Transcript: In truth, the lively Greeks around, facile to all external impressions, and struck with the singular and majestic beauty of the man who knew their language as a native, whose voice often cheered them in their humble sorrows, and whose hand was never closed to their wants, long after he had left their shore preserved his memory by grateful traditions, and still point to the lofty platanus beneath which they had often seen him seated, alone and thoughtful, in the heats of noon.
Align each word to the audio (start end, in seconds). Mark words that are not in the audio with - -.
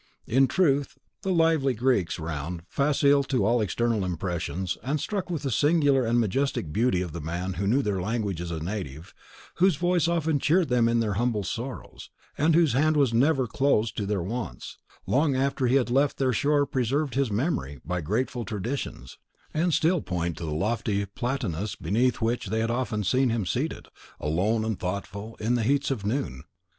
In 0.25 0.47
truth, 0.47 0.97
the 1.21 1.31
lively 1.31 1.75
Greeks 1.75 2.17
around, 2.17 2.63
facile 2.67 3.23
to 3.25 3.45
all 3.45 3.61
external 3.61 4.03
impressions, 4.03 4.75
and 4.81 4.99
struck 4.99 5.29
with 5.29 5.43
the 5.43 5.51
singular 5.51 6.03
and 6.05 6.19
majestic 6.19 6.73
beauty 6.73 7.03
of 7.03 7.11
the 7.11 7.21
man 7.21 7.53
who 7.53 7.67
knew 7.67 7.83
their 7.83 8.01
language 8.01 8.41
as 8.41 8.49
a 8.49 8.59
native, 8.59 9.13
whose 9.57 9.75
voice 9.75 10.07
often 10.07 10.39
cheered 10.39 10.69
them 10.69 10.89
in 10.89 11.01
their 11.01 11.13
humble 11.21 11.43
sorrows, 11.43 12.09
and 12.35 12.55
whose 12.55 12.73
hand 12.73 12.97
was 12.97 13.13
never 13.13 13.45
closed 13.45 13.95
to 13.97 14.07
their 14.07 14.23
wants, 14.23 14.79
long 15.05 15.35
after 15.35 15.67
he 15.67 15.75
had 15.75 15.91
left 15.91 16.17
their 16.17 16.33
shore 16.33 16.65
preserved 16.65 17.13
his 17.13 17.31
memory 17.31 17.79
by 17.85 18.01
grateful 18.01 18.43
traditions, 18.43 19.19
and 19.53 19.71
still 19.71 20.01
point 20.01 20.35
to 20.35 20.45
the 20.45 20.51
lofty 20.51 21.05
platanus 21.05 21.75
beneath 21.75 22.19
which 22.21 22.47
they 22.47 22.61
had 22.61 22.71
often 22.71 23.03
seen 23.03 23.29
him 23.29 23.45
seated, 23.45 23.87
alone 24.19 24.65
and 24.65 24.79
thoughtful, 24.79 25.37
in 25.39 25.53
the 25.53 25.61
heats 25.61 25.91
of 25.91 26.03
noon. 26.03 26.41